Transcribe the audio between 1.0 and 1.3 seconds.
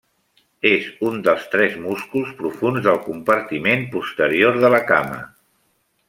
un